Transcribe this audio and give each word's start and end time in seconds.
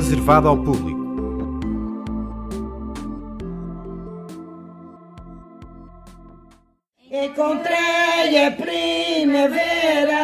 reservado 0.00 0.48
ao 0.48 0.56
público. 0.56 0.98
Encontrei 7.10 8.46
a 8.46 8.50
primavera 8.52 10.22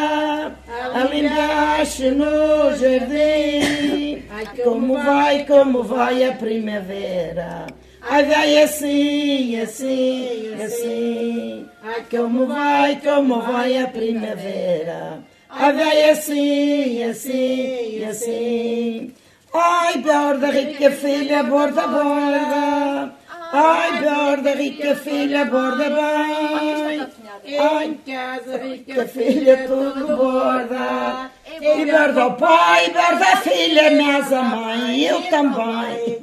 ali 0.95 1.27
embaixo 1.27 2.11
no 2.13 2.75
jardim. 2.75 4.25
Como 4.65 4.95
vai, 4.95 5.45
como 5.45 5.83
vai 5.83 6.25
a 6.25 6.33
primavera? 6.33 7.67
Ai, 8.01 8.25
vai 8.25 8.63
assim, 8.63 9.61
assim, 9.61 10.55
assim. 10.63 11.69
Como 12.11 12.47
vai, 12.47 12.97
como 13.01 13.43
vai 13.43 13.79
a 13.79 13.89
primavera? 13.89 15.23
Ai, 15.51 15.73
vai 15.73 16.11
assim, 16.11 17.03
assim, 17.03 18.05
assim. 18.05 19.13
Ai, 19.59 19.99
borda, 19.99 20.51
rica 20.51 20.91
filha, 20.91 21.43
borda, 21.43 21.87
borda. 21.87 23.15
Ai, 23.53 24.03
borda, 24.03 24.51
rica 24.55 24.95
filha, 24.97 25.45
borda 25.47 25.89
bem. 25.89 27.59
Ai, 27.59 27.99
casa, 28.05 28.59
rica 28.59 29.09
filha, 29.09 29.67
tudo 29.67 30.17
borda. 30.17 31.31
E 31.59 31.87
borda 31.87 32.27
o 32.27 32.35
pai, 32.35 32.91
borda 32.91 33.33
a 33.33 33.37
filha, 33.39 33.91
mas 34.03 34.33
a 34.33 34.43
mãe, 34.43 35.01
eu 35.05 35.23
também. 35.31 36.23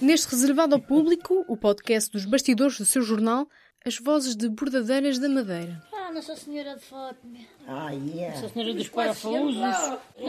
Neste 0.00 0.28
reservado 0.30 0.74
ao 0.74 0.80
público, 0.80 1.44
o 1.48 1.56
podcast 1.56 2.10
dos 2.10 2.26
bastidores 2.26 2.76
do 2.76 2.84
seu 2.84 3.02
jornal, 3.02 3.46
as 3.86 3.96
vozes 3.98 4.36
de 4.36 4.48
bordadeiras 4.48 5.18
da 5.18 5.28
Madeira. 5.28 5.80
Ah, 6.12 6.16
Nossa 6.16 6.36
Senhora 6.36 6.76
de 6.76 6.84
Fátima. 6.84 7.38
Ai, 7.66 7.98
é. 8.18 8.30
Nossa 8.32 8.48
Senhora 8.50 8.74
dos 8.74 8.88
Parafusos. 8.90 9.56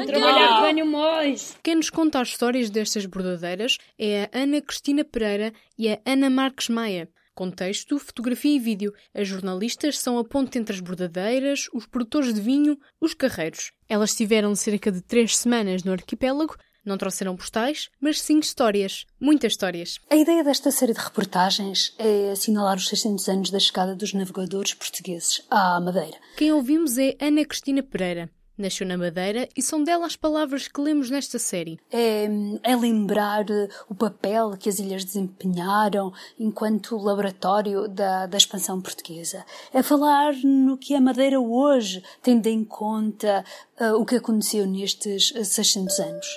Trabalhar 0.07 0.55
que 0.55 0.61
venho 0.61 0.85
mais. 0.85 1.57
Quem 1.61 1.75
nos 1.75 1.89
conta 1.89 2.21
as 2.21 2.29
histórias 2.29 2.69
destas 2.69 3.05
bordadeiras 3.05 3.77
é 3.99 4.29
a 4.31 4.39
Ana 4.43 4.61
Cristina 4.61 5.03
Pereira 5.03 5.51
e 5.77 5.89
a 5.89 5.99
Ana 6.05 6.29
Marques 6.29 6.69
Maia. 6.69 7.09
Contexto, 7.35 7.99
fotografia 7.99 8.55
e 8.55 8.59
vídeo. 8.59 8.93
As 9.13 9.27
jornalistas 9.27 9.99
são 9.99 10.17
a 10.17 10.23
ponte 10.23 10.57
entre 10.57 10.73
as 10.73 10.79
bordadeiras, 10.79 11.67
os 11.73 11.85
produtores 11.85 12.33
de 12.33 12.39
vinho, 12.39 12.77
os 13.01 13.13
carreiros. 13.13 13.73
Elas 13.89 14.11
estiveram 14.11 14.55
cerca 14.55 14.89
de 14.89 15.01
três 15.01 15.35
semanas 15.35 15.83
no 15.83 15.91
arquipélago. 15.91 16.55
Não 16.85 16.97
trouxeram 16.97 17.35
postais, 17.35 17.89
mas 17.99 18.19
sim 18.19 18.39
histórias. 18.39 19.05
Muitas 19.19 19.53
histórias. 19.53 19.99
A 20.09 20.15
ideia 20.15 20.43
desta 20.43 20.69
série 20.69 20.93
de 20.93 20.99
reportagens 20.99 21.93
é 21.97 22.31
assinalar 22.31 22.77
os 22.77 22.87
600 22.87 23.29
anos 23.29 23.49
da 23.49 23.59
chegada 23.59 23.95
dos 23.95 24.13
navegadores 24.13 24.73
portugueses 24.73 25.41
à 25.49 25.79
Madeira. 25.79 26.17
Quem 26.35 26.51
ouvimos 26.51 26.97
é 26.97 27.15
Ana 27.19 27.45
Cristina 27.45 27.81
Pereira. 27.81 28.29
Nasceu 28.55 28.85
na 28.85 28.97
Madeira 28.97 29.49
e 29.57 29.63
são 29.63 29.83
dela 29.83 30.05
as 30.05 30.15
palavras 30.15 30.67
que 30.67 30.79
lemos 30.79 31.09
nesta 31.09 31.39
série. 31.39 31.79
É, 31.91 32.27
é 32.61 32.75
lembrar 32.75 33.49
eh, 33.49 33.67
o 33.89 33.95
papel 33.95 34.51
que 34.51 34.69
as 34.69 34.77
ilhas 34.77 35.03
desempenharam 35.03 36.13
enquanto 36.39 36.95
laboratório 36.95 37.87
da, 37.87 38.27
da 38.27 38.37
expansão 38.37 38.79
portuguesa. 38.79 39.43
É 39.73 39.81
falar 39.81 40.35
no 40.43 40.77
que 40.77 40.93
a 40.93 41.01
Madeira 41.01 41.39
hoje, 41.39 42.03
tendo 42.21 42.45
em 42.45 42.63
conta 42.63 43.43
uh, 43.81 43.95
o 43.95 44.05
que 44.05 44.17
aconteceu 44.17 44.67
nestes 44.67 45.29
600 45.29 45.99
anos. 45.99 46.27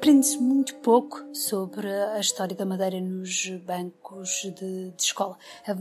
Aprende-se 0.00 0.38
muito 0.38 0.76
pouco 0.76 1.22
sobre 1.34 1.86
a 1.86 2.18
história 2.18 2.56
da 2.56 2.64
Madeira 2.64 2.98
nos 3.02 3.50
bancos 3.66 4.50
de, 4.58 4.92
de 4.92 5.02
escola. 5.02 5.36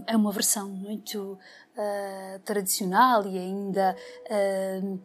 É 0.06 0.14
uma 0.14 0.30
versão 0.30 0.68
muito 0.68 1.40
uh, 1.78 2.40
tradicional 2.44 3.26
e 3.26 3.38
ainda 3.38 3.96
uh, 4.26 5.00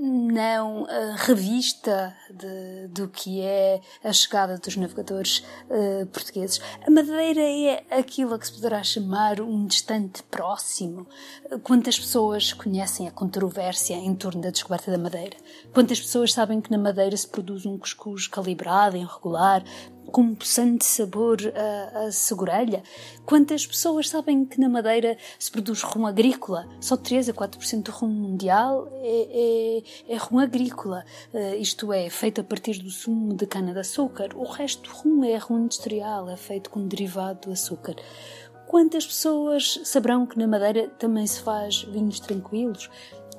não 0.00 0.86
revista 1.16 2.14
de, 2.30 2.88
do 2.88 3.08
que 3.08 3.42
é 3.42 3.80
a 4.02 4.12
chegada 4.12 4.56
dos 4.56 4.76
navegadores 4.76 5.44
uh, 5.68 6.06
portugueses. 6.06 6.60
A 6.86 6.90
Madeira 6.90 7.40
é 7.40 7.84
aquilo 7.90 8.34
a 8.34 8.38
que 8.38 8.46
se 8.46 8.52
poderá 8.52 8.82
chamar 8.82 9.40
um 9.40 9.66
distante 9.66 10.22
próximo. 10.24 11.06
Quantas 11.62 11.98
pessoas 11.98 12.52
conhecem 12.52 13.08
a 13.08 13.10
controvérsia 13.10 13.94
em 13.94 14.14
torno 14.14 14.40
da 14.40 14.50
descoberta 14.50 14.90
da 14.90 14.98
Madeira? 14.98 15.36
Quantas 15.72 16.00
pessoas 16.00 16.32
sabem 16.32 16.60
que 16.60 16.70
na 16.70 16.78
Madeira 16.78 17.16
se 17.16 17.28
produz 17.28 17.66
um 17.66 17.76
cuscuz 17.76 18.26
calibrado, 18.26 18.96
irregular, 18.96 19.62
com 20.10 20.22
um 20.22 20.34
possante 20.34 20.84
sabor 20.84 21.38
a, 21.54 22.06
a 22.06 22.12
segurelha? 22.12 22.82
Quantas 23.24 23.66
pessoas 23.66 24.08
sabem 24.08 24.44
que 24.44 24.60
na 24.60 24.68
Madeira 24.68 25.16
se 25.38 25.50
produz 25.50 25.82
rum 25.82 26.06
agrícola? 26.06 26.68
Só 26.80 26.96
3 26.96 27.28
a 27.28 27.32
4% 27.32 27.82
do 27.82 27.90
rum 27.92 28.08
mundial 28.08 28.88
é, 29.02 29.82
é, 30.08 30.14
é 30.14 30.16
rum 30.16 30.38
agrícola, 30.38 31.04
uh, 31.32 31.54
isto 31.60 31.92
é, 31.92 32.10
feito 32.10 32.40
a 32.40 32.44
partir 32.44 32.78
do 32.78 32.90
sumo 32.90 33.34
de 33.34 33.46
cana-de-açúcar. 33.46 34.30
O 34.34 34.44
resto 34.44 34.90
do 34.90 34.96
rum 34.96 35.24
é 35.24 35.36
rum 35.36 35.64
industrial, 35.64 36.28
é 36.28 36.36
feito 36.36 36.70
com 36.70 36.86
derivado 36.86 37.48
do 37.48 37.52
açúcar. 37.52 37.94
Quantas 38.70 39.04
pessoas 39.04 39.80
saberão 39.82 40.24
que 40.24 40.38
na 40.38 40.46
Madeira 40.46 40.88
também 40.90 41.26
se 41.26 41.40
faz 41.40 41.82
vinhos 41.82 42.20
tranquilos? 42.20 42.88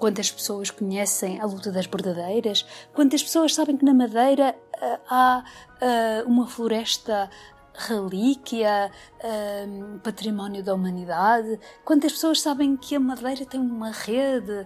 Quantas 0.02 0.32
pessoas 0.32 0.72
conhecem 0.72 1.40
a 1.40 1.46
luta 1.46 1.72
das 1.72 1.86
bordadeiras? 1.86 2.66
Quantas 2.92 3.22
pessoas 3.22 3.54
sabem 3.54 3.78
que 3.78 3.86
na 3.86 3.94
Madeira 3.94 4.56
uh, 4.74 5.00
há 5.08 5.44
uh, 5.80 6.28
uma 6.28 6.48
floresta 6.48 7.30
relíquia, 7.76 8.92
uh, 9.20 10.00
património 10.00 10.64
da 10.64 10.74
humanidade? 10.74 11.60
Quantas 11.86 12.14
pessoas 12.14 12.42
sabem 12.42 12.76
que 12.76 12.96
a 12.96 13.00
Madeira 13.00 13.46
tem 13.46 13.60
uma 13.60 13.92
rede 13.92 14.66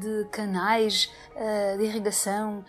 de 0.00 0.24
canais 0.30 1.12
de 1.76 1.84
irrigação 1.84 2.64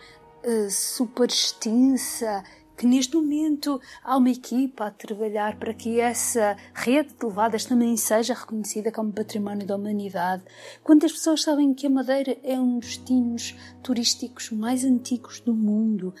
super 0.68 1.30
extensa 1.30 2.44
que 2.76 2.86
neste 2.86 3.16
momento 3.16 3.80
há 4.04 4.16
uma 4.16 4.30
equipa 4.30 4.86
a 4.86 4.90
trabalhar 4.90 5.56
para 5.56 5.72
que 5.72 5.98
essa 5.98 6.56
rede 6.74 7.14
de 7.18 7.26
levadas 7.26 7.64
também 7.64 7.96
seja 7.96 8.34
reconhecida 8.34 8.92
como 8.92 9.12
património 9.12 9.66
da 9.66 9.76
humanidade. 9.76 10.42
Quantas 10.84 11.12
pessoas 11.12 11.42
sabem 11.42 11.72
que 11.72 11.86
a 11.86 11.90
Madeira 11.90 12.36
é 12.42 12.60
um 12.60 12.78
dos 12.78 12.96
destinos 12.96 13.54
turísticos 13.82 14.50
mais 14.50 14.84
antigos 14.84 15.40
do 15.40 15.54
mundo? 15.54 16.14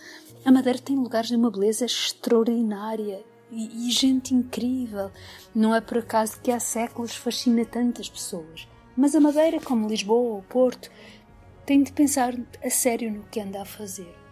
A 0.44 0.50
Madeira 0.50 0.78
tem 0.78 0.96
lugares 0.96 1.28
de 1.28 1.36
uma 1.36 1.50
beleza 1.50 1.84
extraordinária 1.84 3.22
e, 3.50 3.88
e 3.88 3.90
gente 3.90 4.34
incrível. 4.34 5.10
Não 5.54 5.74
é 5.74 5.80
por 5.80 5.98
acaso 5.98 6.40
que 6.40 6.50
há 6.50 6.60
séculos 6.60 7.14
fascina 7.14 7.64
tantas 7.64 8.08
pessoas. 8.08 8.66
Mas 8.96 9.14
a 9.14 9.20
Madeira, 9.20 9.60
como 9.60 9.88
Lisboa 9.88 10.36
ou 10.36 10.42
Porto, 10.42 10.90
tem 11.66 11.82
de 11.82 11.92
pensar 11.92 12.34
a 12.64 12.70
sério 12.70 13.12
no 13.12 13.24
que 13.24 13.40
anda 13.40 13.60
a 13.60 13.64
fazer. 13.64 14.25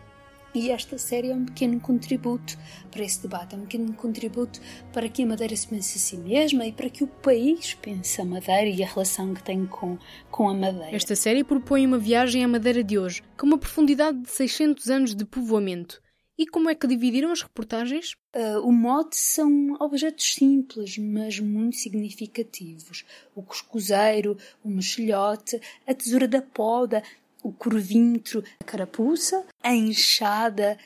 E 0.54 0.70
esta 0.70 0.96
série 0.96 1.30
é 1.30 1.34
um 1.34 1.44
pequeno 1.44 1.80
contributo 1.80 2.56
para 2.88 3.02
esse 3.02 3.20
debate, 3.20 3.56
é 3.56 3.58
um 3.58 3.62
pequeno 3.62 3.92
contributo 3.92 4.60
para 4.92 5.08
que 5.08 5.24
a 5.24 5.26
Madeira 5.26 5.56
se 5.56 5.66
pense 5.66 5.98
a 5.98 6.00
si 6.00 6.16
mesma 6.16 6.64
e 6.64 6.72
para 6.72 6.88
que 6.88 7.02
o 7.02 7.08
país 7.08 7.74
pense 7.74 8.20
a 8.20 8.24
Madeira 8.24 8.68
e 8.68 8.80
a 8.80 8.86
relação 8.86 9.34
que 9.34 9.42
tem 9.42 9.66
com, 9.66 9.98
com 10.30 10.48
a 10.48 10.54
Madeira. 10.54 10.94
Esta 10.94 11.16
série 11.16 11.42
propõe 11.42 11.84
uma 11.84 11.98
viagem 11.98 12.44
à 12.44 12.48
Madeira 12.48 12.84
de 12.84 12.96
hoje, 12.96 13.20
com 13.36 13.46
uma 13.46 13.58
profundidade 13.58 14.20
de 14.20 14.30
600 14.30 14.90
anos 14.90 15.14
de 15.16 15.24
povoamento. 15.24 16.00
E 16.36 16.46
como 16.46 16.68
é 16.68 16.74
que 16.74 16.88
dividiram 16.88 17.30
as 17.30 17.42
reportagens? 17.42 18.14
Uh, 18.34 18.58
o 18.64 18.72
mote 18.72 19.16
são 19.16 19.76
objetos 19.78 20.34
simples, 20.34 20.98
mas 20.98 21.38
muito 21.38 21.76
significativos. 21.76 23.04
O 23.36 23.42
cuscuzeiro, 23.42 24.36
o 24.62 24.68
mexilhote, 24.68 25.60
a 25.86 25.94
tesoura 25.94 26.26
da 26.26 26.42
poda, 26.42 27.04
o 27.44 27.52
corvintro, 27.52 28.42
a 28.58 28.64
carapuça, 28.64 29.44
a 29.62 29.72
enxada, 29.74 30.78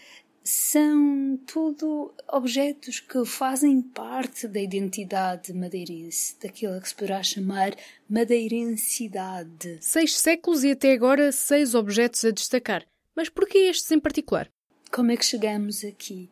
são 0.42 1.38
tudo 1.46 2.12
objetos 2.26 3.00
que 3.00 3.24
fazem 3.24 3.80
parte 3.80 4.48
da 4.48 4.60
identidade 4.60 5.52
madeirense, 5.52 6.36
daquilo 6.42 6.80
que 6.80 6.88
se 6.88 6.94
poderá 6.94 7.22
chamar 7.22 7.76
madeirensidade. 8.08 9.78
Seis 9.80 10.16
séculos 10.18 10.64
e 10.64 10.72
até 10.72 10.92
agora 10.92 11.30
seis 11.32 11.74
objetos 11.74 12.24
a 12.24 12.30
destacar. 12.30 12.84
Mas 13.14 13.28
por 13.28 13.46
que 13.46 13.58
estes 13.58 13.90
em 13.92 14.00
particular? 14.00 14.50
Como 14.90 15.12
é 15.12 15.16
que 15.16 15.24
chegamos 15.24 15.84
aqui? 15.84 16.30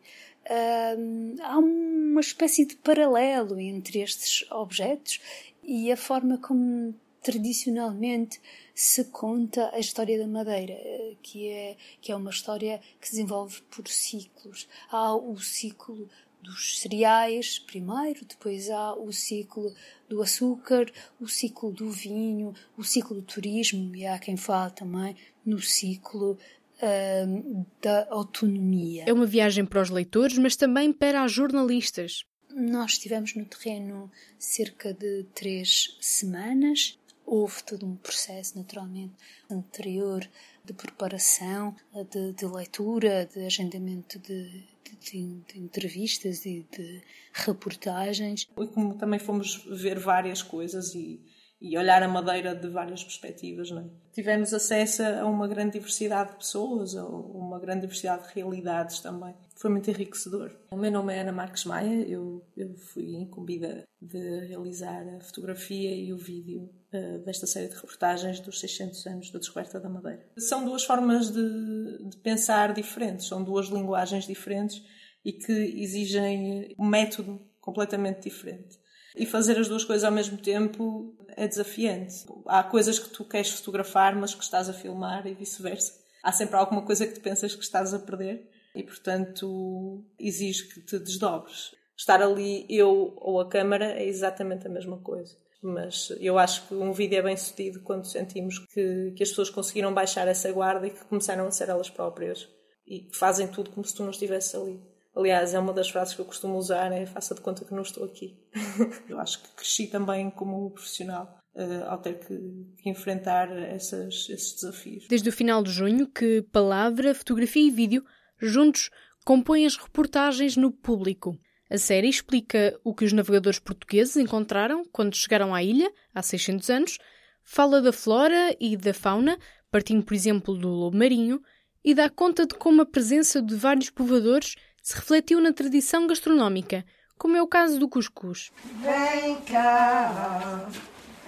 Há 1.43 1.57
uma 1.59 2.21
espécie 2.21 2.65
de 2.65 2.75
paralelo 2.77 3.59
entre 3.59 3.99
estes 3.99 4.49
objetos 4.51 5.21
e 5.63 5.91
a 5.91 5.97
forma 5.97 6.37
como 6.37 6.95
tradicionalmente 7.27 8.39
se 8.73 9.03
conta 9.03 9.69
a 9.73 9.79
história 9.79 10.17
da 10.17 10.25
Madeira, 10.25 10.71
eh, 10.71 11.15
que 11.21 11.49
é, 11.49 11.75
que 11.99 12.09
é 12.09 12.15
uma 12.15 12.29
história 12.29 12.79
que 13.01 13.05
se 13.05 13.15
desenvolve 13.15 13.61
por 13.63 13.85
ciclos. 13.89 14.65
Há 14.89 15.13
o 15.13 15.37
ciclo 15.37 16.07
dos 16.41 16.79
cereais 16.79 17.59
primeiro, 17.59 18.23
depois 18.23 18.69
há 18.69 18.93
o 18.93 19.11
ciclo 19.11 19.73
do 20.07 20.21
açúcar, 20.21 20.89
o 21.19 21.27
ciclo 21.27 21.69
do 21.69 21.91
vinho, 21.91 22.53
o 22.77 22.83
ciclo 22.83 23.17
do 23.17 23.23
turismo, 23.23 23.93
e 23.93 24.05
há 24.05 24.17
quem 24.17 24.37
fale 24.37 24.71
também 24.71 25.13
no 25.45 25.59
ciclo 25.59 26.37
uh, 26.81 27.65
da 27.81 28.07
autonomia. 28.09 29.03
É 29.05 29.11
uma 29.11 29.25
viagem 29.25 29.65
para 29.65 29.81
os 29.81 29.89
leitores, 29.89 30.37
mas 30.37 30.55
também 30.55 30.93
para 30.93 31.23
as 31.23 31.31
jornalistas. 31.33 32.23
Nós 32.55 32.93
estivemos 32.93 33.35
no 33.35 33.43
terreno 33.43 34.09
cerca 34.39 34.93
de 34.93 35.25
três 35.35 35.97
semanas. 35.99 36.97
Houve 37.27 37.61
todo 37.63 37.85
um 37.85 37.97
processo, 37.97 38.57
naturalmente, 38.57 39.13
anterior 39.51 40.27
de 40.63 40.73
preparação, 40.73 41.75
de, 42.09 42.31
de 42.31 42.45
leitura, 42.45 43.25
de 43.25 43.45
agendamento 43.45 44.17
de, 44.19 44.63
de, 45.01 45.41
de, 45.41 45.59
entrevistas 45.59 46.45
e 46.45 46.65
de 46.71 47.03
reportagens. 47.33 48.47
E 48.57 48.67
como 48.67 48.97
também 48.97 49.19
fomos 49.19 49.63
ver 49.69 49.99
várias 49.99 50.41
coisas 50.41 50.95
e 50.95 51.21
e 51.59 51.77
olhar 51.77 52.01
a 52.03 52.07
Madeira 52.07 52.55
de 52.55 52.67
várias 52.67 53.03
perspectivas. 53.03 53.71
Não 53.71 53.81
é? 53.81 53.85
Tivemos 54.13 54.53
acesso 54.53 55.03
a 55.03 55.25
uma 55.25 55.47
grande 55.47 55.73
diversidade 55.73 56.31
de 56.31 56.37
pessoas, 56.37 56.95
a 56.95 57.05
uma 57.05 57.59
grande 57.59 57.81
diversidade 57.81 58.27
de 58.27 58.35
realidades 58.35 58.99
também. 58.99 59.33
Foi 59.57 59.71
muito 59.71 59.89
enriquecedor. 59.89 60.51
O 60.69 60.77
meu 60.77 60.91
nome 60.91 61.13
é 61.15 61.21
Ana 61.21 61.31
Marques 61.31 61.65
Maia, 61.65 62.07
eu, 62.07 62.45
eu 62.55 62.75
fui 62.75 63.15
incumbida 63.15 63.83
de 63.99 64.45
realizar 64.45 65.03
a 65.15 65.19
fotografia 65.19 65.95
e 65.95 66.13
o 66.13 66.17
vídeo 66.17 66.69
uh, 66.93 67.17
desta 67.25 67.47
série 67.47 67.67
de 67.67 67.75
reportagens 67.75 68.39
dos 68.39 68.59
600 68.59 69.07
anos 69.07 69.31
da 69.31 69.39
descoberta 69.39 69.79
da 69.79 69.89
Madeira. 69.89 70.23
São 70.37 70.63
duas 70.63 70.83
formas 70.83 71.31
de, 71.31 72.07
de 72.07 72.17
pensar 72.17 72.71
diferentes, 72.71 73.27
são 73.27 73.43
duas 73.43 73.67
linguagens 73.67 74.27
diferentes 74.27 74.83
e 75.25 75.33
que 75.33 75.51
exigem 75.51 76.75
um 76.77 76.85
método 76.85 77.41
completamente 77.59 78.29
diferente. 78.29 78.77
E 79.15 79.25
fazer 79.25 79.57
as 79.57 79.67
duas 79.67 79.83
coisas 79.83 80.03
ao 80.03 80.11
mesmo 80.11 80.37
tempo 80.37 81.17
é 81.35 81.47
desafiante. 81.47 82.27
Há 82.45 82.63
coisas 82.63 82.99
que 82.99 83.09
tu 83.09 83.25
queres 83.25 83.49
fotografar, 83.49 84.15
mas 84.15 84.35
que 84.35 84.43
estás 84.43 84.69
a 84.69 84.73
filmar 84.73 85.25
e 85.25 85.33
vice-versa. 85.33 85.93
Há 86.23 86.31
sempre 86.31 86.55
alguma 86.55 86.83
coisa 86.83 87.07
que 87.07 87.15
tu 87.15 87.21
pensas 87.21 87.55
que 87.55 87.63
estás 87.63 87.95
a 87.95 87.99
perder 87.99 88.47
e, 88.77 88.83
portanto, 88.83 90.05
exige 90.19 90.67
que 90.67 90.81
te 90.81 90.99
desdobres. 90.99 91.75
Estar 91.97 92.21
ali 92.21 92.65
eu 92.69 93.13
ou 93.17 93.41
a 93.41 93.49
câmara 93.49 93.85
é 93.99 94.05
exatamente 94.05 94.67
a 94.67 94.69
mesma 94.69 94.99
coisa. 94.99 95.35
Mas 95.61 96.09
eu 96.19 96.37
acho 96.37 96.67
que 96.67 96.75
um 96.75 96.93
vídeo 96.93 97.17
é 97.17 97.21
bem 97.23 97.35
sucedido 97.35 97.81
quando 97.81 98.05
sentimos 98.05 98.59
que, 98.59 99.13
que 99.15 99.23
as 99.23 99.29
pessoas 99.29 99.49
conseguiram 99.49 99.93
baixar 99.93 100.27
essa 100.27 100.51
guarda 100.51 100.85
e 100.85 100.91
que 100.91 101.03
começaram 101.05 101.47
a 101.47 101.51
ser 101.51 101.69
elas 101.69 101.89
próprias 101.89 102.47
e 102.85 102.99
que 102.99 103.17
fazem 103.17 103.47
tudo 103.47 103.71
como 103.71 103.85
se 103.85 103.95
tu 103.95 104.03
não 104.03 104.11
estivesse 104.11 104.55
ali. 104.55 104.79
Aliás, 105.15 105.55
é 105.55 105.59
uma 105.59 105.73
das 105.73 105.89
frases 105.89 106.13
que 106.13 106.21
eu 106.21 106.25
costumo 106.25 106.57
usar, 106.57 106.91
é 106.91 107.07
faça 107.07 107.33
de 107.33 107.41
conta 107.41 107.65
que 107.65 107.73
não 107.73 107.81
estou 107.81 108.05
aqui. 108.05 108.37
eu 109.09 109.19
acho 109.19 109.41
que 109.41 109.49
cresci 109.55 109.87
também 109.87 110.29
como 110.29 110.69
profissional 110.69 111.39
uh, 111.55 111.89
ao 111.89 111.97
ter 111.97 112.19
que, 112.19 112.37
que 112.77 112.89
enfrentar 112.89 113.51
essas, 113.51 114.29
esses 114.29 114.53
desafios. 114.53 115.07
Desde 115.07 115.27
o 115.27 115.33
final 115.33 115.63
de 115.63 115.71
junho 115.71 116.07
que 116.07 116.43
palavra, 116.51 117.15
fotografia 117.15 117.67
e 117.67 117.71
vídeo 117.71 118.05
juntos 118.39 118.89
compõem 119.25 119.65
as 119.65 119.75
reportagens 119.75 120.55
no 120.55 120.71
público. 120.71 121.37
A 121.69 121.77
série 121.77 122.07
explica 122.07 122.79
o 122.83 122.95
que 122.95 123.03
os 123.03 123.11
navegadores 123.11 123.59
portugueses 123.59 124.15
encontraram 124.15 124.85
quando 124.91 125.15
chegaram 125.15 125.53
à 125.53 125.61
ilha, 125.61 125.91
há 126.13 126.21
600 126.21 126.69
anos, 126.69 126.97
fala 127.43 127.81
da 127.81 127.91
flora 127.91 128.55
e 128.59 128.77
da 128.77 128.93
fauna, 128.93 129.37
partindo, 129.69 130.03
por 130.03 130.13
exemplo, 130.13 130.57
do 130.57 130.69
lobo 130.69 130.97
marinho, 130.97 131.41
e 131.83 131.93
dá 131.93 132.09
conta 132.09 132.45
de 132.45 132.55
como 132.55 132.81
a 132.81 132.85
presença 132.85 133.41
de 133.41 133.55
vários 133.55 133.89
povoadores 133.89 134.55
se 134.81 134.95
refletiu 134.95 135.41
na 135.41 135.51
tradição 135.51 136.07
gastronómica, 136.07 136.85
como 137.17 137.35
é 137.35 137.41
o 137.41 137.47
caso 137.47 137.79
do 137.79 137.89
cuscuz. 137.89 138.51
Vem 138.81 139.35
cá, 139.41 140.69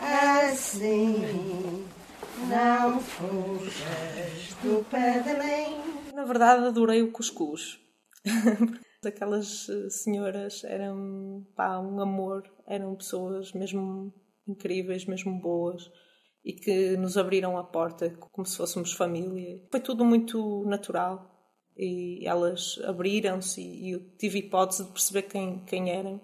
assim, 0.02 1.86
não 2.50 3.00
fujas 3.02 4.54
do 4.64 4.86
pé 4.86 5.22
Na 6.20 6.26
verdade, 6.26 6.66
adorei 6.66 7.02
o 7.02 7.14
cuscuz. 7.14 7.80
Aquelas 9.06 9.70
eh, 9.70 9.90
senhoras 9.90 10.66
eram 10.66 11.48
pá, 11.56 11.80
um 11.80 12.02
amor, 12.02 12.44
eram 12.68 12.94
pessoas 12.94 13.54
mesmo 13.54 14.14
incríveis, 14.46 15.06
mesmo 15.06 15.40
boas 15.40 15.90
e 16.44 16.52
que 16.52 16.98
nos 16.98 17.18
abriram 17.18 17.58
a 17.58 17.64
porta 17.64 18.10
como 18.34 18.46
se 18.46 18.58
fôssemos 18.58 18.92
família. 18.92 19.66
Foi 19.72 19.80
tudo 19.80 20.04
muito 20.04 20.66
natural 20.66 21.26
e 21.78 22.28
elas 22.28 22.78
abriram-se 22.84 23.62
e, 23.62 23.92
eu 23.92 24.02
tive 24.18 24.40
hipótese 24.40 24.84
de 24.84 24.92
perceber 24.92 25.22
quem, 25.22 25.64
quem 25.64 25.90
eram 25.90 26.20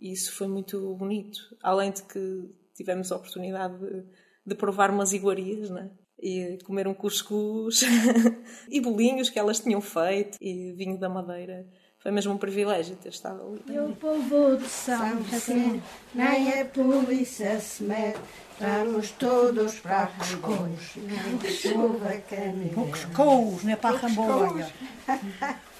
e 0.00 0.14
isso 0.14 0.32
foi 0.32 0.48
muito 0.48 0.96
bonito. 0.96 1.38
Além 1.62 1.90
de 1.90 2.04
que 2.04 2.54
tivemos 2.74 3.12
a 3.12 3.16
oportunidade 3.16 3.78
de, 3.78 4.02
de 4.46 4.54
provar 4.54 4.90
umas 4.90 5.12
iguarias, 5.12 5.68
né? 5.68 5.90
E 6.22 6.58
comer 6.64 6.86
um 6.86 6.94
cuscuz 6.94 7.82
e 8.68 8.80
bolinhos 8.80 9.30
que 9.30 9.38
elas 9.38 9.60
tinham 9.60 9.80
feito 9.80 10.36
e 10.40 10.72
vinho 10.72 10.98
da 10.98 11.08
Madeira. 11.08 11.66
Foi 11.98 12.10
mesmo 12.10 12.32
um 12.32 12.38
privilégio 12.38 12.96
ter 12.96 13.10
estado 13.10 13.42
ali. 13.42 13.62
E 13.68 13.78
o 13.78 13.94
povo 13.96 14.56
de 14.56 14.66
São 14.66 15.16
Vicente, 15.18 15.82
nem 16.14 16.60
a 16.60 16.64
polícia 16.64 17.60
se 17.60 17.82
mete, 17.82 18.18
estamos 18.52 19.10
todos 19.12 19.80
para 19.80 20.04
Rangões, 20.04 20.96
nem 20.96 21.52
chuva 21.52 22.16
caminho. 22.28 22.72
Poucos 23.14 23.64
não 23.64 23.72
é 23.72 23.76
para 23.76 23.96
Ramboia. 23.98 24.72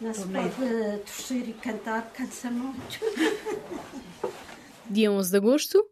Não 0.00 0.12
se 0.12 0.26
pode 0.26 0.98
torcer 1.06 1.48
e 1.48 1.52
cantar, 1.54 2.12
cansa 2.12 2.50
muito. 2.50 3.00
Dia 4.90 5.10
11 5.10 5.30
de 5.30 5.36
agosto, 5.36 5.82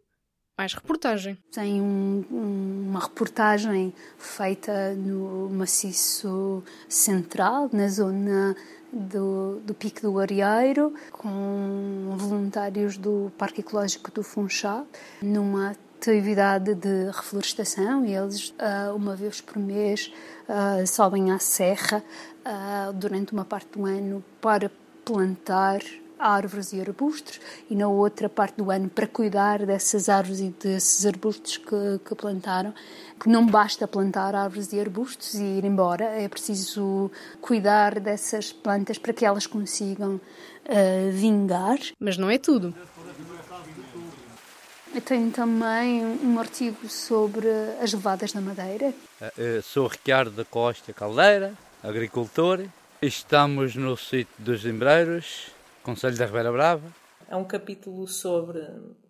mais 0.63 0.73
reportagem. 0.73 1.37
Tem 1.51 1.81
um, 1.81 2.23
uma 2.31 3.01
reportagem 3.01 3.93
feita 4.17 4.93
no 4.93 5.49
maciço 5.49 6.63
central, 6.87 7.69
na 7.73 7.89
zona 7.89 8.55
do, 8.91 9.59
do 9.59 9.73
Pico 9.73 10.01
do 10.01 10.19
Arieiro, 10.19 10.93
com 11.11 12.15
voluntários 12.17 12.97
do 12.97 13.29
Parque 13.37 13.59
Ecológico 13.59 14.09
do 14.11 14.23
Funchal, 14.23 14.87
numa 15.21 15.75
atividade 15.99 16.73
de 16.75 17.11
reflorestação. 17.11 18.05
Eles, 18.05 18.53
ah, 18.57 18.93
uma 18.95 19.17
vez 19.17 19.41
por 19.41 19.57
mês, 19.57 20.13
ah, 20.47 20.85
sobem 20.85 21.31
à 21.31 21.39
serra 21.39 22.01
ah, 22.45 22.93
durante 22.95 23.33
uma 23.33 23.43
parte 23.43 23.77
do 23.77 23.85
ano 23.85 24.23
para 24.39 24.71
plantar 25.03 25.81
árvores 26.17 26.73
e 26.73 26.79
arbustos 26.79 27.39
e 27.69 27.75
na 27.75 27.87
outra 27.87 28.29
parte 28.29 28.57
do 28.57 28.71
ano 28.71 28.89
para 28.89 29.07
cuidar 29.07 29.65
dessas 29.65 30.09
árvores 30.09 30.39
e 30.39 30.49
desses 30.49 31.05
arbustos 31.05 31.57
que, 31.57 31.99
que 32.05 32.15
plantaram. 32.15 32.73
Que 33.19 33.29
não 33.29 33.45
basta 33.45 33.87
plantar 33.87 34.35
árvores 34.35 34.73
e 34.73 34.79
arbustos 34.79 35.35
e 35.35 35.43
ir 35.43 35.65
embora, 35.65 36.05
é 36.05 36.27
preciso 36.27 37.11
cuidar 37.41 37.99
dessas 37.99 38.51
plantas 38.51 38.97
para 38.97 39.13
que 39.13 39.25
elas 39.25 39.47
consigam 39.47 40.15
uh, 40.15 41.11
vingar. 41.11 41.79
Mas 41.99 42.17
não 42.17 42.29
é 42.29 42.37
tudo. 42.37 42.73
Eu 44.93 45.01
tenho 45.01 45.31
também 45.31 46.05
um 46.05 46.39
artigo 46.39 46.87
sobre 46.87 47.47
as 47.81 47.91
levadas 47.91 48.31
da 48.31 48.39
madeira. 48.39 48.93
Eu 49.35 49.61
sou 49.63 49.87
Ricardo 49.87 50.29
da 50.29 50.45
Costa 50.45 50.93
Caldeira, 50.93 51.53
agricultor. 51.81 52.65
Estamos 53.01 53.75
no 53.75 53.97
sítio 53.97 54.33
dos 54.37 54.63
Embreiros, 54.65 55.47
Conselho 55.83 56.17
da 56.17 56.25
Ribeira 56.25 56.51
Brava. 56.51 56.93
É 57.27 57.35
um 57.35 57.45
capítulo 57.45 58.07
sobre, 58.07 58.61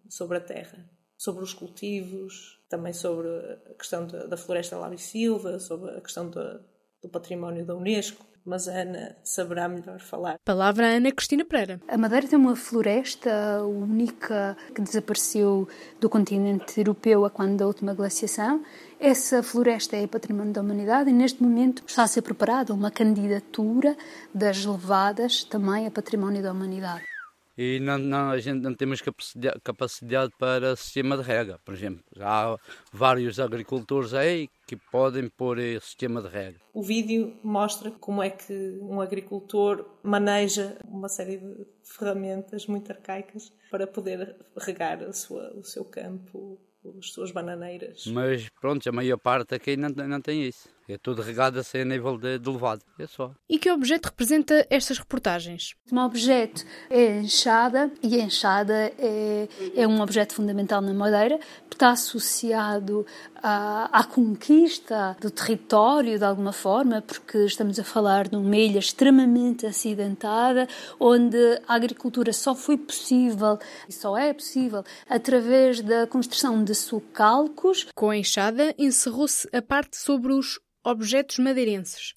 sobre 0.09 0.37
a 0.37 0.41
terra, 0.41 0.89
sobre 1.17 1.43
os 1.43 1.53
cultivos, 1.53 2.59
também 2.69 2.93
sobre 2.93 3.27
a 3.27 3.75
questão 3.75 4.07
da, 4.07 4.25
da 4.25 4.37
floresta 4.37 4.77
Lário 4.77 4.97
Silva, 4.97 5.59
sobre 5.59 5.91
a 5.91 6.01
questão 6.01 6.29
do, 6.29 6.59
do 7.01 7.09
património 7.09 7.65
da 7.65 7.75
Unesco 7.75 8.32
mas 8.45 8.67
a 8.67 8.81
Ana 8.81 9.15
saberá 9.23 9.67
melhor 9.67 9.99
falar. 9.99 10.37
Palavra 10.43 10.87
a 10.87 10.89
Ana 10.91 11.11
Cristina 11.11 11.45
Pereira. 11.45 11.79
A 11.87 11.97
Madeira 11.97 12.27
tem 12.27 12.37
uma 12.37 12.55
floresta 12.55 13.63
única 13.63 14.57
que 14.73 14.81
desapareceu 14.81 15.67
do 15.99 16.09
continente 16.09 16.79
europeu 16.79 17.25
a 17.25 17.29
quando 17.29 17.57
da 17.57 17.67
última 17.67 17.93
glaciação. 17.93 18.63
Essa 18.99 19.43
floresta 19.43 19.95
é 19.95 20.07
património 20.07 20.53
da 20.53 20.61
humanidade 20.61 21.09
e 21.09 21.13
neste 21.13 21.41
momento 21.41 21.83
está 21.85 22.03
a 22.03 22.07
ser 22.07 22.21
preparada 22.21 22.73
uma 22.73 22.91
candidatura 22.91 23.95
das 24.33 24.65
levadas 24.65 25.43
também 25.43 25.87
a 25.87 25.91
património 25.91 26.41
da 26.41 26.51
humanidade 26.51 27.12
e 27.57 27.79
não, 27.79 27.97
não, 27.97 28.31
a 28.31 28.39
gente 28.39 28.61
não 28.61 28.73
temos 28.73 29.01
capacidade, 29.01 29.59
capacidade 29.63 30.33
para 30.39 30.75
sistema 30.75 31.15
de 31.17 31.23
rega, 31.23 31.59
por 31.63 31.73
exemplo. 31.73 32.03
Já 32.15 32.27
há 32.27 32.57
vários 32.91 33.39
agricultores 33.39 34.13
aí 34.13 34.49
que 34.65 34.75
podem 34.75 35.29
pôr 35.29 35.57
sistema 35.81 36.21
de 36.21 36.29
rega. 36.29 36.59
O 36.73 36.81
vídeo 36.81 37.37
mostra 37.43 37.91
como 37.91 38.23
é 38.23 38.29
que 38.29 38.79
um 38.81 38.99
agricultor 38.99 39.85
maneja 40.01 40.77
uma 40.87 41.07
série 41.07 41.37
de 41.37 41.67
ferramentas 41.83 42.65
muito 42.65 42.91
arcaicas 42.91 43.53
para 43.69 43.85
poder 43.85 44.35
regar 44.57 45.13
sua, 45.13 45.53
o 45.55 45.63
seu 45.63 45.85
campo, 45.85 46.59
as 46.97 47.11
suas 47.11 47.31
bananeiras. 47.31 48.05
Mas 48.07 48.49
pronto, 48.59 48.87
a 48.87 48.91
maior 48.91 49.17
parte 49.17 49.53
aqui 49.53 49.77
não, 49.77 49.89
não 49.89 50.21
tem 50.21 50.47
isso. 50.47 50.67
É 50.87 50.97
tudo 50.97 51.21
regado 51.21 51.59
assim 51.59 51.79
a 51.79 51.85
nível 51.85 52.17
de, 52.17 52.37
de 52.37 52.49
levado. 52.49 52.81
É 52.99 53.07
só. 53.07 53.31
E 53.49 53.57
que 53.57 53.71
objeto 53.71 54.07
representa 54.07 54.65
estas 54.69 54.97
reportagens? 54.97 55.75
Um 55.91 55.99
objeto 55.99 56.65
é 56.89 57.07
a 57.07 57.21
enxada 57.21 57.91
e 58.01 58.19
a 58.19 58.23
enxada 58.23 58.91
é, 58.97 59.47
é 59.75 59.87
um 59.87 60.01
objeto 60.01 60.33
fundamental 60.33 60.81
na 60.81 60.93
Madeira, 60.93 61.39
está 61.73 61.91
associado 61.91 63.05
à, 63.35 63.89
à, 63.91 64.03
conquista 64.03 65.17
do 65.19 65.29
território 65.29 66.17
de 66.17 66.23
alguma 66.23 66.53
forma, 66.53 67.01
porque 67.01 67.39
estamos 67.39 67.79
a 67.79 67.83
falar 67.83 68.27
de 68.27 68.35
uma 68.35 68.55
ilha 68.55 68.79
extremamente 68.79 69.65
acidentada, 69.65 70.67
onde 70.99 71.37
a 71.67 71.75
agricultura 71.75 72.31
só 72.31 72.55
foi 72.55 72.77
possível 72.77 73.59
e 73.87 73.91
só 73.91 74.17
é 74.17 74.33
possível 74.33 74.83
através 75.09 75.81
da 75.81 76.07
construção 76.07 76.63
de 76.63 76.73
sulcalcos. 76.73 77.87
Com 77.95 78.09
a 78.09 78.17
enxada 78.17 78.73
encerrou-se 78.77 79.47
a 79.51 79.61
parte 79.61 79.97
sobre 79.97 80.31
os 80.31 80.59
objetos 80.83 81.39
madeirenses. 81.39 82.13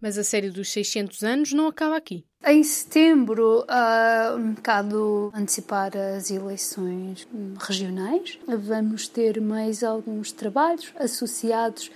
Mas 0.00 0.18
a 0.18 0.24
série 0.24 0.50
dos 0.50 0.70
600 0.70 1.22
anos 1.22 1.52
não 1.52 1.68
acaba 1.68 1.96
aqui. 1.96 2.24
Em 2.44 2.62
setembro, 2.62 3.60
uh, 3.62 4.36
um 4.36 4.52
bocado 4.52 5.32
antecipar 5.34 5.96
as 5.96 6.30
eleições 6.30 7.26
regionais, 7.58 8.38
vamos 8.46 9.08
ter 9.08 9.40
mais 9.40 9.82
alguns 9.82 10.32
trabalhos 10.32 10.92
associados 10.96 11.90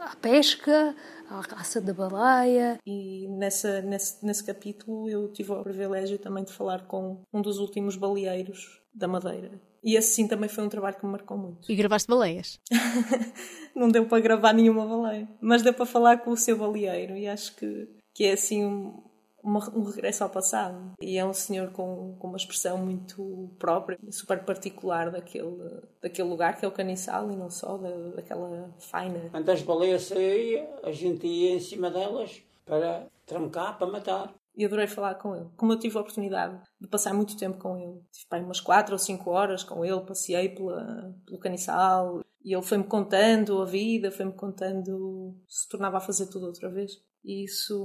à 0.00 0.14
pesca, 0.16 0.94
à 1.30 1.40
raça 1.40 1.80
da 1.80 1.94
baleia. 1.94 2.78
E 2.84 3.26
nessa, 3.28 3.80
nesse, 3.82 4.24
nesse 4.24 4.44
capítulo 4.44 5.08
eu 5.08 5.28
tive 5.28 5.52
o 5.52 5.62
privilégio 5.62 6.18
também 6.18 6.44
de 6.44 6.52
falar 6.52 6.86
com 6.86 7.22
um 7.32 7.40
dos 7.40 7.58
últimos 7.58 7.96
baleeiros 7.96 8.82
da 8.96 9.06
Madeira. 9.06 9.60
E 9.84 9.94
esse 9.94 10.14
sim 10.14 10.26
também 10.26 10.48
foi 10.48 10.64
um 10.64 10.68
trabalho 10.68 10.96
que 10.96 11.04
me 11.04 11.12
marcou 11.12 11.36
muito. 11.36 11.70
E 11.70 11.76
gravaste 11.76 12.08
baleias? 12.08 12.58
Não 13.74 13.88
deu 13.88 14.06
para 14.06 14.20
gravar 14.20 14.52
nenhuma 14.52 14.86
baleia, 14.86 15.28
mas 15.40 15.62
deu 15.62 15.72
para 15.72 15.86
falar 15.86 16.18
com 16.18 16.30
o 16.30 16.36
seu 16.36 16.56
baleeiro 16.56 17.16
e 17.16 17.28
acho 17.28 17.54
que, 17.54 17.88
que 18.12 18.24
é 18.24 18.32
assim 18.32 18.64
um, 18.64 19.00
uma, 19.46 19.60
um 19.76 19.84
regresso 19.84 20.24
ao 20.24 20.30
passado. 20.30 20.94
E 21.00 21.16
é 21.18 21.24
um 21.24 21.32
senhor 21.32 21.70
com, 21.70 22.16
com 22.18 22.26
uma 22.26 22.36
expressão 22.36 22.78
muito 22.78 23.48
própria, 23.58 23.98
super 24.10 24.42
particular 24.44 25.10
daquele, 25.10 25.82
daquele 26.02 26.28
lugar 26.28 26.58
que 26.58 26.64
é 26.64 26.68
o 26.68 26.72
caniçal 26.72 27.30
e 27.30 27.36
não 27.36 27.48
só, 27.48 27.76
da, 27.76 27.90
daquela 28.16 28.74
faina. 28.80 29.28
Quando 29.30 29.48
as 29.50 29.62
baleias 29.62 30.02
saíam, 30.04 30.66
a 30.82 30.90
gente 30.90 31.26
ia 31.26 31.54
em 31.54 31.60
cima 31.60 31.90
delas 31.90 32.42
para 32.64 33.06
trancar, 33.24 33.78
para 33.78 33.86
matar. 33.86 34.34
E 34.56 34.64
adorei 34.64 34.86
falar 34.86 35.16
com 35.16 35.36
ele. 35.36 35.50
Como 35.56 35.72
eu 35.72 35.78
tive 35.78 35.98
a 35.98 36.00
oportunidade 36.00 36.58
de 36.80 36.88
passar 36.88 37.12
muito 37.12 37.36
tempo 37.36 37.58
com 37.58 37.76
ele, 37.76 38.00
tive 38.10 38.26
bem, 38.30 38.42
umas 38.42 38.60
4 38.60 38.94
ou 38.94 38.98
5 38.98 39.30
horas 39.30 39.62
com 39.62 39.84
ele, 39.84 40.00
passei 40.00 40.48
pela, 40.48 41.14
pelo 41.26 41.38
caniçal 41.38 42.22
e 42.42 42.54
ele 42.54 42.62
foi-me 42.62 42.84
contando 42.84 43.60
a 43.60 43.66
vida, 43.66 44.10
foi-me 44.10 44.32
contando 44.32 45.36
se 45.48 45.68
tornava 45.68 45.98
a 45.98 46.00
fazer 46.00 46.26
tudo 46.28 46.46
outra 46.46 46.70
vez. 46.70 46.92
E 47.24 47.44
isso 47.44 47.84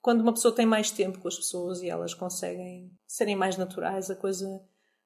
quando 0.00 0.20
uma 0.20 0.32
pessoa 0.32 0.54
tem 0.54 0.66
mais 0.66 0.90
tempo 0.90 1.18
com 1.18 1.28
as 1.28 1.36
pessoas 1.36 1.82
e 1.82 1.88
elas 1.88 2.14
conseguem 2.14 2.90
serem 3.06 3.36
mais 3.36 3.56
naturais, 3.56 4.10
a 4.10 4.16
coisa 4.16 4.46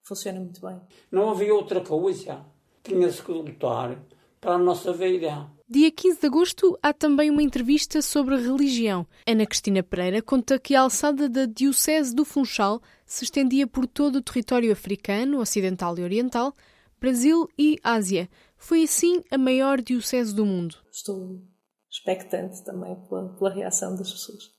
funciona 0.05 0.39
muito 0.39 0.61
bem. 0.61 0.81
Não 1.11 1.31
havia 1.31 1.55
outra 1.55 1.81
coisa. 1.81 2.45
Tinha-se 2.83 3.23
que 3.23 3.33
lutar 3.33 3.99
para 4.41 4.55
a 4.55 4.59
nossa 4.59 4.93
vida. 4.93 5.51
Dia 5.75 5.91
15 5.91 6.21
de 6.21 6.27
agosto 6.27 6.79
há 6.83 6.93
também 6.93 7.31
uma 7.31 7.43
entrevista 7.43 8.03
sobre 8.03 8.37
religião. 8.37 9.07
Ana 9.27 9.47
Cristina 9.47 9.83
Pereira 9.83 10.21
conta 10.21 10.59
que 10.59 10.75
a 10.75 10.83
alçada 10.83 11.31
da 11.31 11.47
Diocese 11.47 12.15
do 12.15 12.27
Funchal 12.27 12.83
se 13.07 13.25
estendia 13.25 13.67
por 13.67 13.87
todo 13.87 14.17
o 14.17 14.23
território 14.23 14.71
africano, 14.71 15.41
ocidental 15.41 15.99
e 15.99 16.03
oriental, 16.03 16.55
Brasil 17.01 17.49
e 17.59 17.79
Ásia. 17.83 18.29
Foi 18.55 18.83
assim 18.83 19.23
a 19.31 19.39
maior 19.39 19.81
diocese 19.81 20.35
do 20.35 20.45
mundo. 20.45 20.77
Estou 20.93 21.41
expectante 21.91 22.63
também 22.63 22.95
pela, 23.09 23.31
pela 23.31 23.49
reação 23.49 23.97
das 23.97 24.13
pessoas 24.13 24.53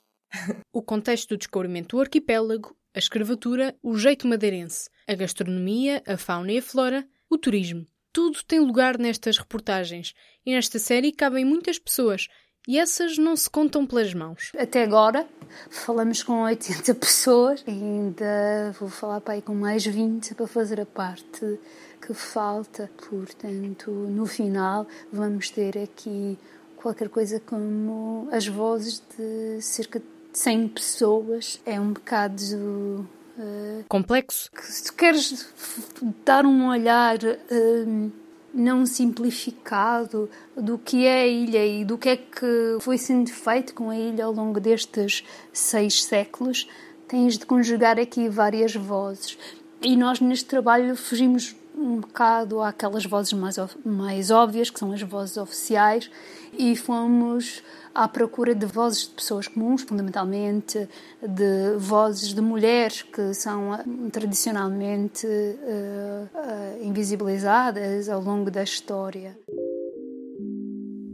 o 0.74 0.82
contexto 0.82 1.30
do 1.30 1.38
descobrimento 1.38 1.96
do 1.96 2.02
arquipélago, 2.02 2.76
a 2.92 2.98
escravatura, 2.98 3.76
o 3.84 3.96
jeito 3.96 4.28
madeirense, 4.28 4.90
a 5.08 5.14
gastronomia, 5.14 6.02
a 6.08 6.18
fauna 6.18 6.54
e 6.54 6.58
a 6.58 6.62
flora, 6.64 7.08
o 7.30 7.38
turismo. 7.38 7.86
Tudo 8.14 8.44
tem 8.48 8.60
lugar 8.60 9.00
nestas 9.00 9.40
reportagens 9.40 10.14
e 10.46 10.54
nesta 10.54 10.78
série 10.78 11.12
cabem 11.12 11.44
muitas 11.44 11.80
pessoas 11.80 12.28
e 12.68 12.78
essas 12.78 13.18
não 13.18 13.36
se 13.36 13.50
contam 13.50 13.88
pelas 13.88 14.14
mãos. 14.14 14.52
Até 14.56 14.84
agora 14.84 15.28
falamos 15.70 16.22
com 16.22 16.44
80 16.44 16.94
pessoas 16.96 17.64
ainda 17.68 18.72
vou 18.80 18.88
falar 18.88 19.20
para 19.20 19.34
aí 19.34 19.42
com 19.42 19.56
mais 19.56 19.84
20 19.84 20.36
para 20.36 20.46
fazer 20.46 20.80
a 20.80 20.86
parte 20.86 21.60
que 22.00 22.14
falta. 22.14 22.90
Portanto, 23.10 23.90
no 23.90 24.28
final 24.28 24.86
vamos 25.12 25.50
ter 25.50 25.76
aqui 25.80 26.38
qualquer 26.78 27.10
coisa 27.10 27.40
como 27.40 28.28
as 28.32 28.46
vozes 28.46 29.02
de 29.18 29.60
cerca 29.60 30.00
de 30.00 30.06
100 30.34 30.68
pessoas 30.68 31.60
é 31.66 31.80
um 31.80 31.94
bocado. 31.94 33.10
Uh, 33.38 33.84
Complexo? 33.88 34.52
Que, 34.52 34.64
se 34.64 34.94
queres 34.94 35.48
dar 36.24 36.46
um 36.46 36.68
olhar 36.68 37.18
uh, 37.18 38.12
não 38.54 38.86
simplificado 38.86 40.30
do 40.56 40.78
que 40.78 41.08
é 41.08 41.24
a 41.24 41.28
ilha 41.28 41.66
e 41.66 41.84
do 41.84 41.98
que 41.98 42.10
é 42.10 42.18
que 42.18 42.78
foi 42.80 42.98
sendo 42.98 43.32
feito 43.32 43.74
com 43.74 43.90
a 43.90 43.98
ilha 43.98 44.26
ao 44.26 44.32
longo 44.32 44.60
destes 44.60 45.24
seis 45.52 46.04
séculos, 46.04 46.70
tens 47.08 47.38
de 47.38 47.46
conjugar 47.46 48.00
aqui 48.00 48.30
várias 48.30 48.76
vozes. 48.76 49.38
E 49.82 49.98
nós 49.98 50.20
neste 50.20 50.46
trabalho 50.46 50.96
fugimos 50.96 51.56
um 51.84 52.00
bocado 52.00 52.62
àquelas 52.62 53.06
vozes 53.06 53.34
mais, 53.34 53.58
mais 53.86 54.32
óbvias, 54.32 54.70
que 54.70 54.80
são 54.80 54.92
as 54.92 55.02
vozes 55.02 55.38
oficiais, 55.38 56.10
e 56.58 56.76
fomos 56.76 57.62
à 57.94 58.08
procura 58.08 58.56
de 58.56 58.66
vozes 58.66 59.02
de 59.02 59.10
pessoas 59.10 59.48
comuns, 59.48 59.84
fundamentalmente 59.84 60.88
de 61.22 61.76
vozes 61.78 62.34
de 62.34 62.42
mulheres 62.42 63.02
que 63.02 63.34
são 63.34 63.76
eh, 63.76 63.84
tradicionalmente 64.12 65.28
uh, 65.28 66.30
uh, 66.34 66.84
invisibilizadas 66.84 68.10
ao 68.10 68.22
longo 68.22 68.50
da 68.50 68.64
história. 68.64 69.38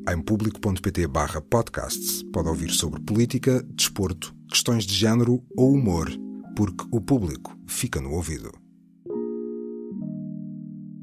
Em 0.10 0.22
público.pt 0.22 1.08
barra 1.08 1.42
podcasts 1.42 2.24
pode 2.24 2.48
ouvir 2.48 2.72
sobre 2.72 3.00
política, 3.02 3.62
desporto, 3.64 4.34
questões 4.50 4.86
de 4.86 4.94
género 4.94 5.44
ou 5.56 5.74
humor, 5.74 6.10
porque 6.56 6.86
o 6.92 7.02
público 7.02 7.56
fica 7.68 8.02
no 8.02 8.14
ouvido. 8.14 8.69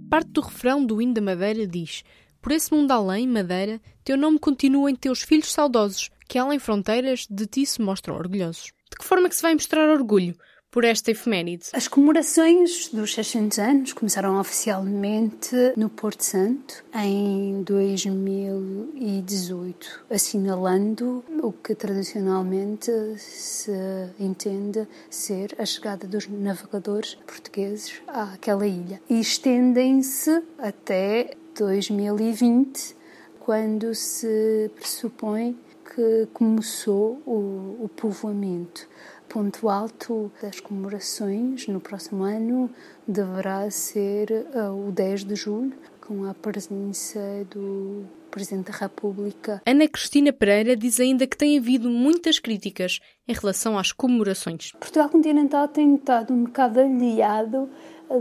Parte 0.09 0.31
do 0.31 0.41
refrão 0.41 0.85
do 0.85 1.03
hino 1.03 1.15
da 1.15 1.21
Madeira 1.21 1.67
diz 1.67 2.05
por 2.47 2.53
esse 2.53 2.73
mundo 2.73 2.93
além, 2.93 3.27
Madeira, 3.27 3.81
teu 4.05 4.17
nome 4.17 4.39
continua 4.39 4.89
em 4.89 4.95
teus 4.95 5.21
filhos 5.21 5.53
saudosos, 5.53 6.11
que 6.29 6.39
além 6.39 6.61
fronteiras 6.61 7.27
de 7.29 7.45
ti 7.45 7.67
se 7.67 7.83
mostram 7.83 8.15
orgulhosos. 8.15 8.73
De 8.89 8.97
que 8.97 9.05
forma 9.05 9.29
que 9.29 9.35
se 9.35 9.43
vai 9.43 9.53
mostrar 9.53 9.91
orgulho 9.91 10.39
por 10.76 10.85
esta 10.85 11.11
efeméride? 11.11 11.64
As 11.73 11.88
comemorações 11.88 12.90
dos 12.90 13.14
600 13.14 13.59
anos 13.59 13.95
começaram 13.95 14.38
oficialmente 14.38 15.56
no 15.75 15.88
Porto 15.88 16.21
Santo 16.21 16.85
em 16.95 17.62
2018, 17.62 20.04
assinalando 20.11 21.25
o 21.42 21.50
que 21.50 21.75
tradicionalmente 21.75 22.92
se 23.16 23.73
entende 24.21 24.87
ser 25.09 25.56
a 25.59 25.64
chegada 25.64 26.06
dos 26.06 26.28
navegadores 26.28 27.14
portugueses 27.26 28.02
àquela 28.06 28.66
ilha. 28.66 29.00
E 29.09 29.18
estendem-se 29.18 30.42
até 30.59 31.30
2020, 31.54 32.95
quando 33.40 33.95
se 33.95 34.71
pressupõe 34.75 35.56
que 35.95 36.28
começou 36.35 37.23
o, 37.25 37.85
o 37.85 37.90
povoamento. 37.97 38.87
Ponto 39.28 39.68
alto 39.68 40.30
das 40.40 40.61
comemorações 40.61 41.66
no 41.66 41.80
próximo 41.80 42.25
ano 42.25 42.71
deverá 43.06 43.71
ser 43.71 44.47
uh, 44.54 44.88
o 44.88 44.92
10 44.92 45.25
de 45.25 45.35
julho, 45.35 45.73
com 46.00 46.25
a 46.25 46.35
presença 46.35 47.18
do 47.50 48.04
Presidente 48.30 48.71
da 48.71 48.78
República. 48.78 49.62
Ana 49.66 49.88
Cristina 49.88 50.33
Pereira 50.33 50.76
diz 50.76 51.00
ainda 51.00 51.26
que 51.26 51.37
tem 51.37 51.59
havido 51.59 51.88
muitas 51.90 52.38
críticas 52.38 53.00
em 53.26 53.33
relação 53.33 53.78
às 53.78 53.92
comemorações. 53.92 54.73
Portugal 54.73 55.09
continental 55.09 55.66
tem 55.66 55.97
estado 55.97 56.33
um 56.33 56.45
bocado 56.45 56.80
aliado 56.80 57.68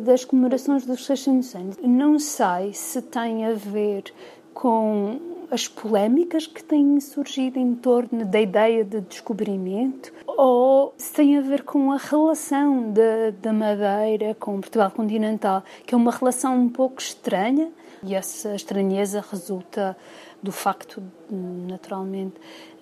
das 0.02 0.26
comemorações 0.26 0.86
dos 0.86 1.06
600 1.06 1.56
anos. 1.56 1.78
Não 1.84 2.18
sei 2.18 2.74
se 2.74 3.02
tem 3.02 3.46
a 3.46 3.54
ver 3.54 4.06
com 4.54 5.35
as 5.52 5.68
polémicas 5.68 6.48
que 6.48 6.64
têm 6.64 7.00
surgido 7.00 7.60
em 7.60 7.76
torno 7.76 8.26
da 8.26 8.40
ideia 8.40 8.84
de 8.84 9.02
descobrimento 9.02 10.12
ou 10.26 10.94
se 10.98 11.14
tem 11.14 11.38
a 11.38 11.42
ver 11.42 11.64
com 11.64 11.92
a 11.92 11.98
relação 11.98 12.94
da 13.42 13.54
Madeira 13.54 14.36
com 14.36 14.60
Portugal 14.60 14.92
continental, 14.92 15.64
que 15.86 15.94
é 15.94 15.98
uma 15.98 16.12
relação 16.12 16.58
um 16.58 16.70
pouco 16.70 17.02
estranha 17.02 17.72
e 18.04 18.14
essa 18.14 18.54
estranheza 18.54 19.24
resulta 19.32 19.98
do 20.42 20.52
facto, 20.52 21.02
naturalmente, 21.30 22.36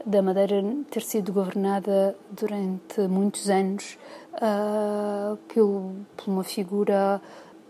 da 0.05 0.22
Madeira 0.22 0.62
ter 0.91 1.01
sido 1.01 1.32
governada 1.32 2.15
durante 2.29 3.01
muitos 3.08 3.50
anos 3.50 3.98
uh, 4.34 5.38
por 5.48 6.27
uma 6.27 6.43
figura 6.43 7.22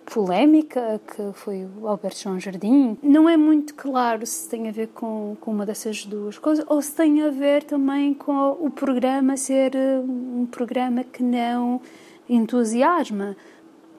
polémica, 0.06 1.00
que 1.08 1.32
foi 1.34 1.68
o 1.80 1.88
Alberto 1.88 2.20
João 2.20 2.40
Jardim. 2.40 2.98
Não 3.02 3.28
é 3.30 3.38
muito 3.38 3.74
claro 3.76 4.26
se 4.26 4.50
tem 4.50 4.68
a 4.68 4.72
ver 4.72 4.88
com, 4.90 5.36
com 5.40 5.52
uma 5.52 5.66
dessas 5.66 6.06
duas 6.06 6.38
coisas 6.38 6.66
ou 6.68 6.82
se 6.82 6.94
tem 6.94 7.22
a 7.24 7.30
ver 7.30 7.64
também 7.64 8.14
com 8.14 8.52
o 8.60 8.70
programa 8.70 9.38
ser 9.38 9.76
eh, 9.76 10.00
um 10.00 10.46
programa 10.46 11.04
que 11.04 11.24
não 11.24 11.82
entusiasma. 12.30 13.36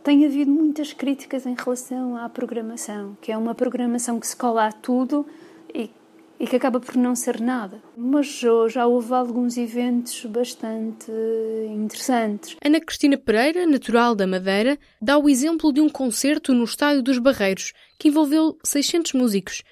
Tem 0.02 0.24
havido 0.26 0.50
muitas 0.50 0.92
críticas 0.92 1.46
em 1.46 1.54
relação 1.54 2.16
à 2.16 2.28
programação, 2.28 3.16
que 3.20 3.32
é 3.32 3.36
uma 3.36 3.54
programação 3.54 4.20
que 4.20 4.26
se 4.26 4.36
cola 4.36 4.66
a 4.66 4.72
tudo 4.72 5.26
e 6.38 6.46
que 6.46 6.56
acaba 6.56 6.80
por 6.80 6.96
não 6.96 7.14
ser 7.14 7.40
nada. 7.40 7.82
Mas 7.96 8.42
já 8.68 8.86
houve 8.86 9.12
alguns 9.14 9.56
eventos 9.56 10.24
bastante 10.26 11.10
interessantes. 11.70 12.56
Ana 12.64 12.80
Cristina 12.80 13.16
Pereira, 13.16 13.66
natural 13.66 14.14
da 14.14 14.26
Madeira, 14.26 14.78
dá 15.00 15.16
o 15.16 15.28
exemplo 15.28 15.72
de 15.72 15.80
um 15.80 15.88
concerto 15.88 16.52
no 16.52 16.64
Estádio 16.64 17.02
dos 17.02 17.18
Barreiros, 17.18 17.72
que 17.98 18.08
envolveu 18.08 18.58
600 18.64 19.12
músicos 19.12 19.62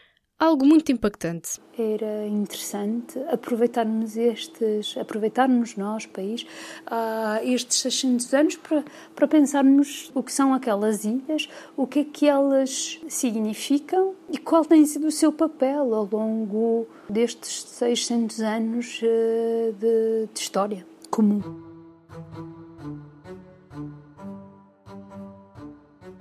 algo 0.43 0.67
muito 0.67 0.91
impactante. 0.91 1.61
Era 1.79 2.27
interessante 2.27 3.17
aproveitarmos 3.31 4.17
estes, 4.17 4.97
aproveitarmos 4.99 5.77
nós, 5.77 6.05
país, 6.05 6.43
uh, 6.89 7.45
estes 7.45 7.79
600 7.79 8.35
anos 8.35 8.57
para, 8.57 8.85
para 9.15 9.29
pensarmos 9.29 10.11
o 10.13 10.21
que 10.21 10.33
são 10.33 10.53
aquelas 10.53 11.05
ilhas, 11.05 11.49
o 11.77 11.87
que 11.87 12.01
é 12.01 12.05
que 12.05 12.27
elas 12.27 13.01
significam 13.09 14.15
e 14.29 14.37
qual 14.37 14.65
tem 14.65 14.85
sido 14.85 15.07
o 15.07 15.13
seu 15.13 15.33
papel 15.33 15.95
ao 15.95 16.09
longo 16.11 16.89
destes 17.09 17.63
600 17.63 18.41
anos 18.41 19.01
uh, 19.01 19.73
de, 19.75 20.27
de 20.35 20.41
história 20.41 20.85
comum. 21.09 21.41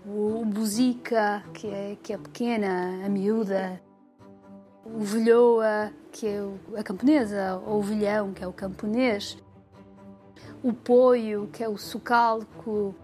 O 0.05 0.45
buzica, 0.45 1.43
que 1.55 1.65
é, 1.65 1.97
que 2.03 2.13
é 2.13 2.17
pequena, 2.17 3.03
a 3.03 3.09
miúda, 3.09 3.81
o 4.93 5.03
velhoa, 5.03 5.91
que 6.11 6.27
é 6.27 6.43
a 6.77 6.83
camponesa, 6.83 7.61
ou 7.65 7.79
o 7.79 7.81
velhão, 7.81 8.33
que 8.33 8.43
é 8.43 8.47
o 8.47 8.53
camponês, 8.53 9.37
o 10.61 10.73
poio, 10.73 11.49
que 11.51 11.63
é 11.63 11.69
o 11.69 11.77
socalco. 11.77 12.95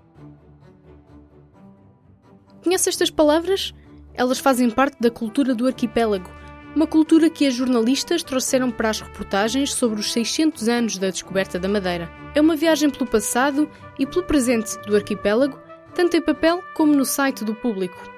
Conhece 2.63 2.89
estas 2.89 3.09
palavras? 3.09 3.73
Elas 4.13 4.39
fazem 4.39 4.69
parte 4.69 4.97
da 4.99 5.09
cultura 5.09 5.55
do 5.55 5.67
arquipélago, 5.67 6.29
uma 6.75 6.85
cultura 6.85 7.29
que 7.29 7.47
as 7.47 7.53
jornalistas 7.53 8.21
trouxeram 8.21 8.69
para 8.69 8.89
as 8.89 9.01
reportagens 9.01 9.73
sobre 9.73 9.99
os 9.99 10.11
600 10.11 10.67
anos 10.67 10.97
da 10.97 11.09
descoberta 11.09 11.57
da 11.57 11.67
Madeira. 11.67 12.11
É 12.35 12.41
uma 12.41 12.55
viagem 12.55 12.89
pelo 12.89 13.09
passado 13.09 13.69
e 13.97 14.05
pelo 14.05 14.23
presente 14.23 14.77
do 14.85 14.95
arquipélago, 14.95 15.59
tanto 15.95 16.17
em 16.17 16.21
papel 16.21 16.61
como 16.75 16.93
no 16.93 17.05
site 17.05 17.43
do 17.43 17.55
público. 17.55 18.16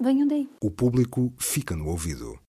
Venham 0.00 0.26
daí. 0.26 0.48
O 0.62 0.70
público 0.70 1.30
fica 1.38 1.76
no 1.76 1.86
ouvido. 1.88 2.38